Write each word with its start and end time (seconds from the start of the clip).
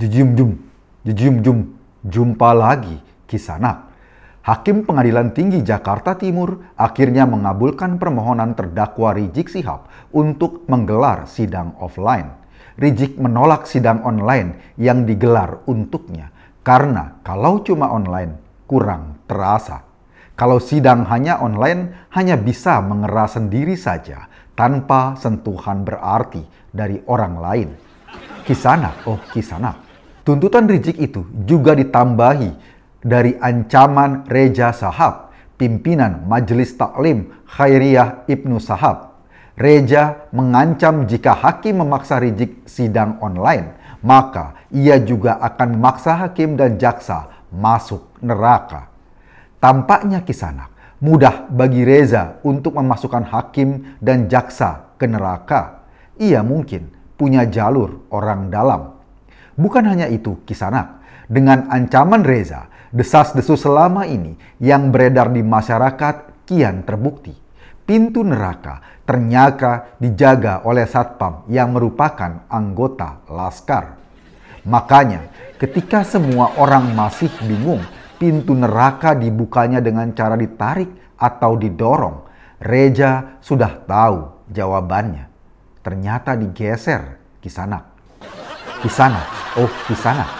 Jujum 0.00 0.32
jum, 0.32 0.56
jujum 1.04 1.34
jum, 1.44 1.58
jumpa 2.08 2.56
lagi 2.56 2.96
Kisanak. 3.28 3.92
Hakim 4.40 4.88
Pengadilan 4.88 5.36
Tinggi 5.36 5.60
Jakarta 5.60 6.16
Timur 6.16 6.72
akhirnya 6.72 7.28
mengabulkan 7.28 8.00
permohonan 8.00 8.56
terdakwa 8.56 9.12
Rizik 9.12 9.52
Sihab 9.52 9.92
untuk 10.16 10.64
menggelar 10.72 11.28
sidang 11.28 11.76
offline. 11.76 12.32
Rizik 12.80 13.20
menolak 13.20 13.68
sidang 13.68 14.00
online 14.00 14.72
yang 14.80 15.04
digelar 15.04 15.60
untuknya 15.68 16.32
karena 16.64 17.20
kalau 17.20 17.60
cuma 17.60 17.92
online 17.92 18.64
kurang 18.64 19.20
terasa. 19.28 19.84
Kalau 20.32 20.64
sidang 20.64 21.04
hanya 21.12 21.44
online 21.44 22.08
hanya 22.16 22.40
bisa 22.40 22.80
mengeras 22.80 23.36
sendiri 23.36 23.76
saja 23.76 24.32
tanpa 24.56 25.12
sentuhan 25.20 25.84
berarti 25.84 26.40
dari 26.72 27.04
orang 27.04 27.36
lain. 27.36 27.68
Kisana, 28.48 29.04
oh 29.04 29.20
kisana. 29.36 29.89
Tuntutan 30.20 30.68
Rizik 30.68 31.00
itu 31.00 31.24
juga 31.48 31.72
ditambahi 31.72 32.52
dari 33.00 33.32
ancaman 33.40 34.28
Reja 34.28 34.68
Sahab, 34.76 35.32
pimpinan 35.56 36.28
Majelis 36.28 36.76
Taklim 36.76 37.32
Khairiyah 37.48 38.28
Ibnu 38.28 38.60
Sahab. 38.60 39.16
Reja 39.56 40.28
mengancam 40.32 41.08
jika 41.08 41.32
hakim 41.36 41.80
memaksa 41.80 42.20
Rizik 42.20 42.64
sidang 42.68 43.16
online, 43.24 43.76
maka 44.04 44.56
ia 44.72 45.00
juga 45.00 45.40
akan 45.40 45.76
memaksa 45.80 46.16
hakim 46.16 46.56
dan 46.56 46.76
jaksa 46.76 47.48
masuk 47.52 48.04
neraka. 48.20 48.92
Tampaknya 49.60 50.24
kisanak 50.24 50.72
mudah 51.00 51.48
bagi 51.48 51.84
Reza 51.84 52.40
untuk 52.44 52.76
memasukkan 52.76 53.24
hakim 53.28 53.96
dan 54.04 54.28
jaksa 54.28 54.92
ke 55.00 55.08
neraka. 55.08 55.84
Ia 56.20 56.44
mungkin 56.44 56.92
punya 57.16 57.48
jalur 57.48 58.04
orang 58.12 58.52
dalam. 58.52 58.99
Bukan 59.60 59.84
hanya 59.84 60.08
itu, 60.08 60.40
Kisanak. 60.48 61.04
Dengan 61.28 61.68
ancaman 61.68 62.24
Reza, 62.24 62.72
desas-desus 62.96 63.60
selama 63.60 64.08
ini 64.08 64.34
yang 64.56 64.88
beredar 64.88 65.28
di 65.28 65.44
masyarakat 65.44 66.48
kian 66.48 66.80
terbukti. 66.82 67.36
Pintu 67.84 68.24
neraka 68.24 68.80
ternyata 69.04 70.00
dijaga 70.00 70.64
oleh 70.64 70.88
satpam 70.88 71.44
yang 71.52 71.76
merupakan 71.76 72.48
anggota 72.48 73.20
laskar. 73.28 74.00
Makanya, 74.64 75.28
ketika 75.60 76.08
semua 76.08 76.56
orang 76.56 76.96
masih 76.96 77.28
bingung, 77.44 77.84
pintu 78.16 78.56
neraka 78.56 79.12
dibukanya 79.12 79.84
dengan 79.84 80.16
cara 80.16 80.40
ditarik 80.40 80.88
atau 81.20 81.52
didorong. 81.60 82.32
Reja 82.60 83.40
sudah 83.44 83.84
tahu 83.84 84.48
jawabannya. 84.48 85.28
Ternyata 85.84 86.36
digeser 86.36 87.20
Kisanak. 87.40 87.89
Kisanak, 88.80 89.28
oh 89.60 89.68
Kisanak. 89.84 90.32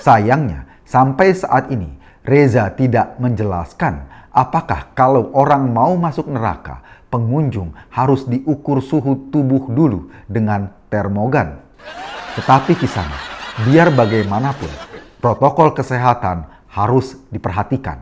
Sayangnya, 0.00 0.64
sampai 0.88 1.36
saat 1.36 1.68
ini 1.68 2.00
Reza 2.24 2.72
tidak 2.72 3.20
menjelaskan 3.20 4.08
apakah 4.32 4.96
kalau 4.96 5.28
orang 5.36 5.68
mau 5.68 5.92
masuk 5.92 6.24
neraka, 6.32 6.80
pengunjung 7.12 7.76
harus 7.92 8.24
diukur 8.24 8.80
suhu 8.80 9.28
tubuh 9.28 9.68
dulu 9.68 10.08
dengan 10.24 10.72
termogan. 10.88 11.60
Tetapi 12.40 12.72
Kisanak, 12.72 13.20
biar 13.68 13.92
bagaimanapun, 13.92 14.72
protokol 15.20 15.76
kesehatan 15.76 16.48
harus 16.72 17.20
diperhatikan. 17.28 18.00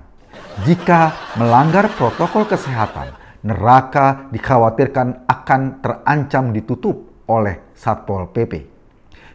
Jika 0.62 1.10
melanggar 1.42 1.90
protokol 1.98 2.46
kesehatan, 2.46 3.18
neraka 3.42 4.30
dikhawatirkan 4.30 5.26
akan 5.26 5.82
terancam 5.82 6.54
ditutup 6.54 7.26
oleh 7.26 7.74
Satpol 7.74 8.30
PP. 8.30 8.72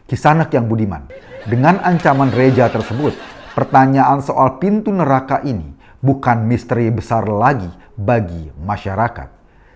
Kisanak 0.08 0.48
yang 0.56 0.72
budiman, 0.72 1.04
dengan 1.44 1.84
ancaman 1.84 2.32
Reja 2.32 2.72
tersebut, 2.72 3.12
pertanyaan 3.52 4.24
soal 4.24 4.56
pintu 4.56 4.88
neraka 4.88 5.44
ini 5.44 5.76
bukan 6.00 6.48
misteri 6.48 6.88
besar 6.88 7.28
lagi 7.28 7.68
bagi 7.92 8.48
masyarakat. 8.56 9.28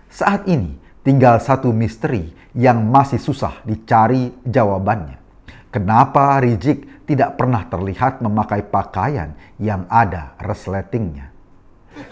Saat 0.09 0.49
ini 0.49 0.73
tinggal 1.05 1.37
satu 1.37 1.69
misteri 1.69 2.33
yang 2.57 2.81
masih 2.81 3.21
susah 3.21 3.61
dicari 3.61 4.33
jawabannya. 4.41 5.21
Kenapa 5.69 6.41
Rizik 6.41 7.05
tidak 7.05 7.37
pernah 7.37 7.69
terlihat 7.69 8.25
memakai 8.25 8.65
pakaian 8.65 9.37
yang 9.61 9.85
ada 9.85 10.33
resletingnya? 10.41 11.29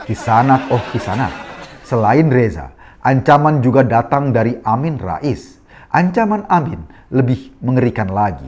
Kisanak, 0.05 0.69
oh 0.69 0.83
kisanak. 0.93 1.33
Selain 1.81 2.29
Reza, 2.29 2.69
ancaman 3.01 3.65
juga 3.65 3.81
datang 3.81 4.29
dari 4.29 4.61
Amin 4.61 5.01
Rais 5.01 5.60
Ancaman 5.91 6.47
Amin 6.47 6.87
lebih 7.11 7.51
mengerikan 7.59 8.07
lagi. 8.07 8.47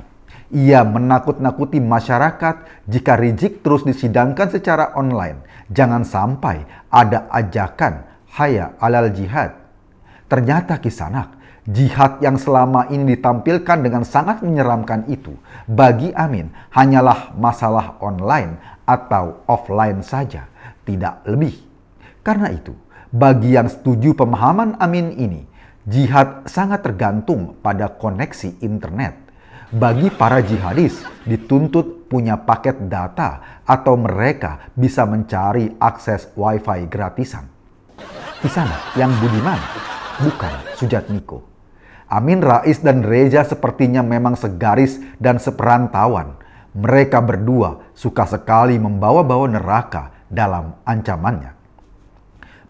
Ia 0.56 0.88
menakut-nakuti 0.88 1.84
masyarakat 1.84 2.88
jika 2.88 3.20
Rizik 3.20 3.60
terus 3.60 3.84
disidangkan 3.84 4.48
secara 4.48 4.96
online. 4.96 5.44
Jangan 5.68 6.08
sampai 6.08 6.64
ada 6.88 7.28
ajakan 7.28 8.08
haya 8.40 8.80
alal 8.80 9.12
jihad. 9.12 9.60
Ternyata 10.32 10.80
kisanak, 10.80 11.36
jihad 11.68 12.24
yang 12.24 12.40
selama 12.40 12.88
ini 12.88 13.20
ditampilkan 13.20 13.84
dengan 13.84 14.08
sangat 14.08 14.40
menyeramkan 14.40 15.04
itu 15.12 15.36
bagi 15.68 16.16
Amin 16.16 16.48
hanyalah 16.72 17.36
masalah 17.36 18.00
online 18.00 18.56
atau 18.88 19.44
offline 19.52 20.00
saja, 20.00 20.48
tidak 20.88 21.20
lebih. 21.28 21.60
Karena 22.24 22.56
itu, 22.56 22.72
bagi 23.12 23.60
yang 23.60 23.68
setuju 23.68 24.16
pemahaman 24.16 24.80
Amin 24.80 25.12
ini, 25.12 25.44
Jihad 25.84 26.48
sangat 26.48 26.80
tergantung 26.80 27.60
pada 27.60 27.92
koneksi 27.92 28.56
internet. 28.64 29.20
Bagi 29.68 30.08
para 30.16 30.40
jihadis, 30.40 31.04
dituntut 31.28 32.08
punya 32.08 32.40
paket 32.40 32.88
data 32.88 33.60
atau 33.68 34.00
mereka 34.00 34.72
bisa 34.80 35.04
mencari 35.04 35.76
akses 35.84 36.32
wifi 36.40 36.88
gratisan. 36.88 37.52
Di 38.40 38.48
sana 38.48 38.96
yang 38.96 39.12
budiman, 39.20 39.60
bukan 40.24 40.54
Sujat 40.80 41.12
Miko. 41.12 41.44
Amin 42.08 42.40
Rais 42.40 42.80
dan 42.80 43.04
Reza 43.04 43.44
sepertinya 43.44 44.00
memang 44.00 44.40
segaris 44.40 45.04
dan 45.20 45.36
seperantauan. 45.36 46.40
Mereka 46.80 47.20
berdua 47.20 47.92
suka 47.92 48.24
sekali 48.24 48.80
membawa-bawa 48.80 49.52
neraka 49.52 50.16
dalam 50.32 50.80
ancamannya. 50.88 51.52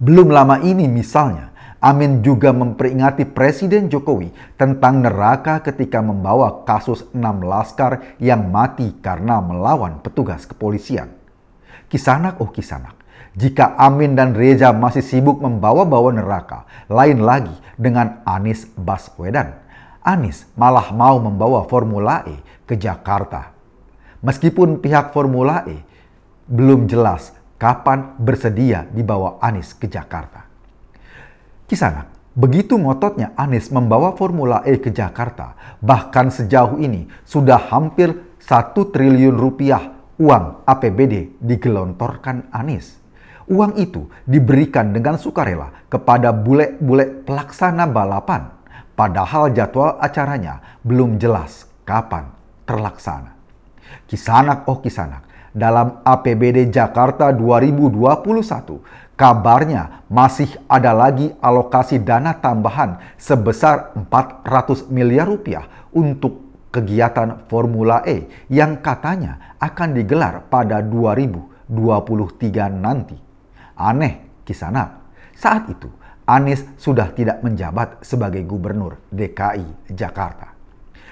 Belum 0.02 0.34
lama 0.34 0.58
ini 0.66 0.90
misalnya, 0.90 1.53
Amin 1.84 2.24
juga 2.24 2.56
memperingati 2.56 3.28
Presiden 3.28 3.92
Jokowi 3.92 4.32
tentang 4.56 5.04
neraka 5.04 5.60
ketika 5.60 6.00
membawa 6.00 6.64
kasus 6.64 7.04
enam 7.12 7.44
laskar 7.44 8.16
yang 8.24 8.48
mati 8.48 8.96
karena 9.04 9.44
melawan 9.44 10.00
petugas 10.00 10.48
kepolisian. 10.48 11.12
Kisanak 11.92 12.40
oh 12.40 12.48
kisanak, 12.56 12.96
jika 13.36 13.76
Amin 13.76 14.16
dan 14.16 14.32
Reza 14.32 14.72
masih 14.72 15.04
sibuk 15.04 15.44
membawa-bawa 15.44 16.16
neraka, 16.16 16.64
lain 16.88 17.20
lagi 17.20 17.52
dengan 17.76 18.24
Anies 18.24 18.64
Baswedan. 18.80 19.52
Anies 20.08 20.48
malah 20.56 20.88
mau 20.96 21.20
membawa 21.20 21.68
Formula 21.68 22.24
E 22.24 22.40
ke 22.64 22.80
Jakarta. 22.80 23.52
Meskipun 24.24 24.80
pihak 24.80 25.12
Formula 25.12 25.68
E 25.68 25.84
belum 26.48 26.88
jelas 26.88 27.36
kapan 27.60 28.16
bersedia 28.16 28.88
dibawa 28.88 29.36
Anies 29.44 29.76
ke 29.76 29.92
Jakarta. 29.92 30.53
Kisanak, 31.74 32.38
begitu 32.38 32.78
ngototnya 32.78 33.34
Anies 33.34 33.74
membawa 33.74 34.14
Formula 34.14 34.62
E 34.62 34.78
ke 34.78 34.94
Jakarta, 34.94 35.58
bahkan 35.82 36.30
sejauh 36.30 36.78
ini 36.78 37.10
sudah 37.26 37.58
hampir 37.58 38.14
satu 38.38 38.94
triliun 38.94 39.34
rupiah 39.34 39.98
uang 40.22 40.70
APBD 40.70 41.42
digelontorkan 41.42 42.54
Anies. 42.54 43.02
Uang 43.50 43.74
itu 43.82 44.06
diberikan 44.30 44.94
dengan 44.94 45.18
sukarela 45.18 45.90
kepada 45.90 46.30
bule-bule 46.30 47.26
pelaksana 47.26 47.90
balapan, 47.90 48.54
padahal 48.94 49.50
jadwal 49.50 49.98
acaranya 49.98 50.78
belum 50.86 51.18
jelas 51.18 51.66
kapan 51.90 52.30
terlaksana. 52.70 53.34
Kisanak 54.06 54.70
oh 54.70 54.78
kisanak, 54.78 55.26
dalam 55.54 56.02
APBD 56.06 56.70
Jakarta 56.70 57.34
2021 57.34 59.03
Kabarnya 59.14 60.10
masih 60.10 60.50
ada 60.66 60.90
lagi 60.90 61.30
alokasi 61.38 62.02
dana 62.02 62.34
tambahan 62.34 62.98
sebesar 63.14 63.94
400 63.94 64.90
miliar 64.90 65.30
rupiah 65.30 65.70
untuk 65.94 66.50
kegiatan 66.74 67.46
Formula 67.46 68.02
E 68.10 68.26
yang 68.50 68.82
katanya 68.82 69.54
akan 69.62 69.94
digelar 69.94 70.50
pada 70.50 70.82
2023 70.82 71.70
nanti. 72.74 73.14
Aneh 73.78 74.42
kisana. 74.42 75.06
Saat 75.38 75.70
itu 75.70 75.94
Anies 76.24 76.66
sudah 76.80 77.12
tidak 77.12 77.44
menjabat 77.44 78.02
sebagai 78.02 78.42
gubernur 78.48 78.98
DKI 79.12 79.94
Jakarta. 79.94 80.56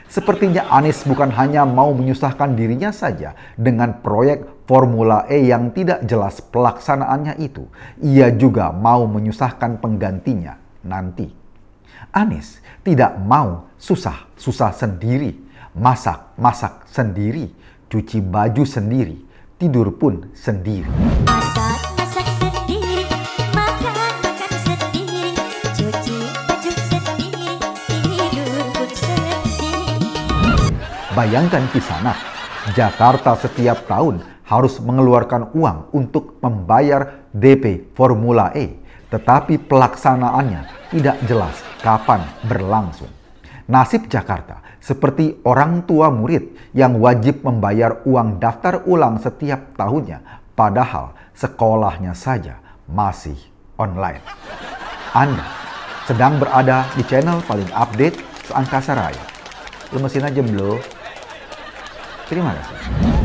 Sepertinya 0.08 0.72
Anies 0.72 1.04
bukan 1.04 1.32
hanya 1.36 1.68
mau 1.68 1.92
menyusahkan 1.92 2.56
dirinya 2.56 2.90
saja 2.96 3.36
dengan 3.56 4.00
proyek 4.00 4.61
Formula 4.72 5.28
E 5.28 5.52
yang 5.52 5.76
tidak 5.76 6.08
jelas 6.08 6.40
pelaksanaannya 6.40 7.44
itu. 7.44 7.68
Ia 8.00 8.32
juga 8.32 8.72
mau 8.72 9.04
menyusahkan 9.04 9.84
penggantinya 9.84 10.56
nanti. 10.88 11.28
Anies 12.16 12.64
tidak 12.80 13.20
mau 13.20 13.68
susah-susah 13.76 14.72
sendiri. 14.72 15.52
masak-masak 15.72 16.84
sendiri, 16.92 17.48
cuci 17.88 18.20
baju 18.20 18.64
sendiri, 18.68 19.24
tidur 19.56 19.96
pun 19.96 20.28
sendiri. 20.36 20.92
Masak-masak 21.24 22.28
sendiri, 22.44 23.08
makan-makan 23.56 24.52
sendiri, 24.68 25.32
cuci 25.72 26.18
baju 26.44 26.72
sendiri, 26.92 27.48
tidur 27.88 28.64
pun 28.76 28.90
sendiri. 28.92 30.12
Bayangkan 31.16 31.64
kisana, 31.72 32.12
Jakarta 32.76 33.40
setiap 33.40 33.88
tahun 33.88 34.20
harus 34.52 34.84
mengeluarkan 34.84 35.56
uang 35.56 35.96
untuk 35.96 36.36
membayar 36.44 37.24
DP 37.32 37.96
Formula 37.96 38.52
E, 38.52 38.76
tetapi 39.08 39.56
pelaksanaannya 39.64 40.92
tidak 40.92 41.18
jelas 41.24 41.56
kapan 41.80 42.20
berlangsung. 42.44 43.08
Nasib 43.72 44.12
Jakarta 44.12 44.60
seperti 44.84 45.40
orang 45.48 45.88
tua 45.88 46.12
murid 46.12 46.76
yang 46.76 47.00
wajib 47.00 47.48
membayar 47.48 48.04
uang 48.04 48.44
daftar 48.44 48.84
ulang 48.84 49.24
setiap 49.24 49.80
tahunnya, 49.80 50.20
padahal 50.52 51.16
sekolahnya 51.32 52.12
saja 52.12 52.60
masih 52.92 53.40
online. 53.80 54.20
Anda 55.16 55.48
sedang 56.04 56.44
berada 56.44 56.92
di 57.00 57.08
channel 57.08 57.40
paling 57.48 57.72
update 57.72 58.20
seangkasa 58.52 58.92
raya. 59.00 59.24
Lemesin 59.96 60.28
aja 60.28 60.42
bro. 60.44 60.76
Terima 62.28 62.52
kasih. 62.52 63.21